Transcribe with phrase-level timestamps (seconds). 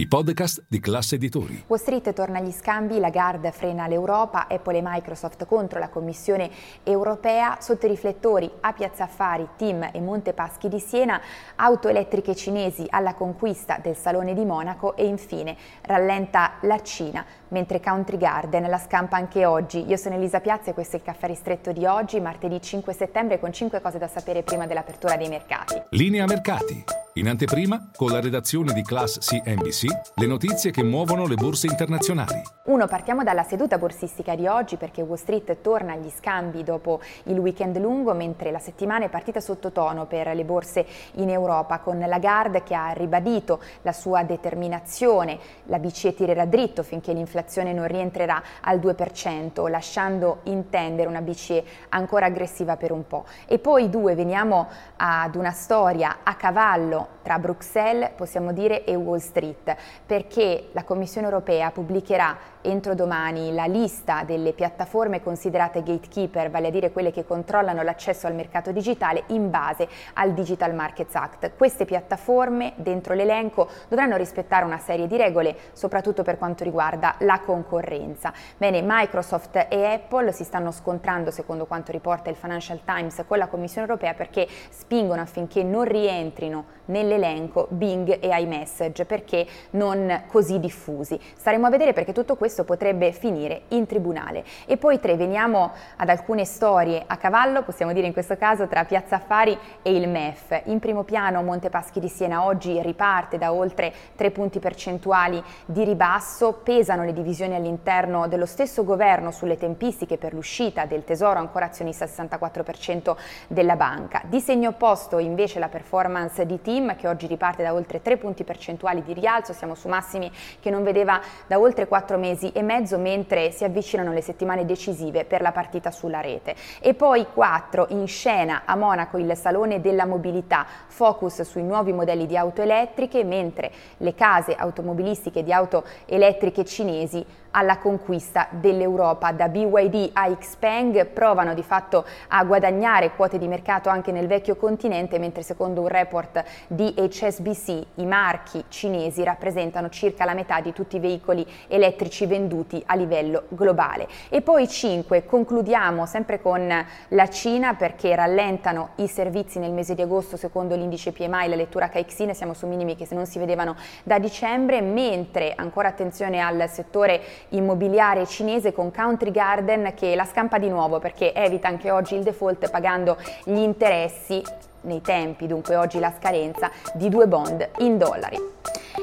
[0.00, 1.64] i podcast di classe editori.
[1.66, 6.50] Wall Street torna agli scambi, Lagarde frena l'Europa, Apple e Microsoft contro la Commissione
[6.82, 11.20] europea, sotto i riflettori a Piazza Affari, Team e Montepaschi di Siena,
[11.56, 17.80] auto elettriche cinesi alla conquista del Salone di Monaco e infine rallenta la Cina, mentre
[17.80, 19.86] Country Garden la scampa anche oggi.
[19.86, 23.38] Io sono Elisa Piazza e questo è il caffè ristretto di oggi, martedì 5 settembre,
[23.38, 25.74] con 5 cose da sapere prima dell'apertura dei mercati.
[25.90, 26.99] Linea mercati.
[27.14, 32.40] In anteprima, con la redazione di Class CNBC, le notizie che muovono le borse internazionali.
[32.66, 37.36] Uno, partiamo dalla seduta borsistica di oggi perché Wall Street torna agli scambi dopo il
[37.36, 42.62] weekend lungo, mentre la settimana è partita sottotono per le borse in Europa, con Lagarde
[42.62, 45.36] che ha ribadito la sua determinazione.
[45.64, 52.26] La BCE tirerà dritto finché l'inflazione non rientrerà al 2%, lasciando intendere una BCE ancora
[52.26, 53.24] aggressiva per un po'.
[53.46, 59.18] E poi due, veniamo ad una storia a cavallo tra Bruxelles, possiamo dire, e Wall
[59.18, 66.68] Street, perché la Commissione europea pubblicherà entro domani la lista delle piattaforme considerate gatekeeper, vale
[66.68, 71.52] a dire quelle che controllano l'accesso al mercato digitale in base al Digital Markets Act.
[71.56, 77.40] Queste piattaforme dentro l'elenco dovranno rispettare una serie di regole, soprattutto per quanto riguarda la
[77.40, 78.32] concorrenza.
[78.56, 83.48] Bene, Microsoft e Apple si stanno scontrando, secondo quanto riporta il Financial Times, con la
[83.48, 91.18] Commissione europea perché spingono affinché non rientrino nell'elenco Bing e iMessage perché non così diffusi.
[91.36, 94.44] Staremo a vedere perché tutto questo potrebbe finire in tribunale.
[94.66, 98.84] E poi tre, veniamo ad alcune storie a cavallo, possiamo dire in questo caso tra
[98.84, 100.62] Piazza Affari e il MEF.
[100.66, 106.60] In primo piano Montepaschi di Siena oggi riparte da oltre tre punti percentuali di ribasso,
[106.62, 112.04] pesano le divisioni all'interno dello stesso governo sulle tempistiche per l'uscita del tesoro ancora azionista
[112.04, 114.22] al 64% della banca.
[114.24, 118.42] Di segno opposto invece la performance di Team che oggi riparte da oltre 3 punti
[118.42, 122.96] percentuali di rialzo, siamo su massimi che non vedeva da oltre 4 mesi e mezzo
[122.96, 126.54] mentre si avvicinano le settimane decisive per la partita sulla rete.
[126.80, 132.26] E poi 4 in scena a Monaco il Salone della Mobilità, focus sui nuovi modelli
[132.26, 139.32] di auto elettriche mentre le case automobilistiche di auto elettriche cinesi alla conquista dell'Europa.
[139.32, 144.54] Da BYD a Xpeng provano di fatto a guadagnare quote di mercato anche nel vecchio
[144.56, 150.72] continente, mentre secondo un report di HSBC i marchi cinesi rappresentano circa la metà di
[150.72, 154.06] tutti i veicoli elettrici venduti a livello globale.
[154.28, 160.02] E poi 5, concludiamo sempre con la Cina perché rallentano i servizi nel mese di
[160.02, 164.20] agosto secondo l'indice PMI, la lettura Caixin, siamo su minimi che non si vedevano da
[164.20, 170.68] dicembre, mentre ancora attenzione al settore immobiliare cinese con Country Garden che la scampa di
[170.68, 176.12] nuovo perché evita anche oggi il default pagando gli interessi nei tempi, dunque oggi la
[176.16, 178.38] scadenza, di due bond in dollari.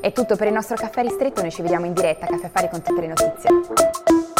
[0.00, 2.68] È tutto per il nostro caffè ristretto, noi ci vediamo in diretta a Caffè Affari
[2.68, 4.31] con tutte le notizie.